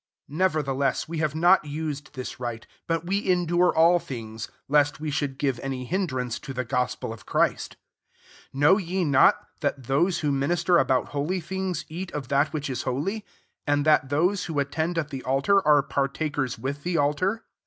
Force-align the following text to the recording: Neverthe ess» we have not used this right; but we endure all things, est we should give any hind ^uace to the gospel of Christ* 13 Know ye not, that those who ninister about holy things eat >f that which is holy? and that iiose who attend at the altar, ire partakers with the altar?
Neverthe 0.31 0.83
ess» 0.83 1.07
we 1.07 1.19
have 1.19 1.35
not 1.35 1.63
used 1.63 2.15
this 2.15 2.39
right; 2.39 2.65
but 2.87 3.05
we 3.05 3.23
endure 3.29 3.71
all 3.71 3.99
things, 3.99 4.47
est 4.67 4.99
we 4.99 5.11
should 5.11 5.37
give 5.37 5.59
any 5.59 5.85
hind 5.85 6.09
^uace 6.09 6.41
to 6.41 6.55
the 6.55 6.65
gospel 6.65 7.13
of 7.13 7.27
Christ* 7.27 7.75
13 8.51 8.59
Know 8.61 8.77
ye 8.79 9.05
not, 9.05 9.45
that 9.59 9.83
those 9.83 10.21
who 10.21 10.31
ninister 10.31 10.81
about 10.81 11.09
holy 11.09 11.39
things 11.39 11.85
eat 11.87 12.11
>f 12.15 12.27
that 12.29 12.51
which 12.51 12.67
is 12.67 12.81
holy? 12.81 13.23
and 13.67 13.85
that 13.85 14.09
iiose 14.09 14.45
who 14.47 14.57
attend 14.57 14.97
at 14.97 15.09
the 15.09 15.21
altar, 15.21 15.61
ire 15.67 15.83
partakers 15.83 16.57
with 16.57 16.81
the 16.81 16.97
altar? 16.97 17.43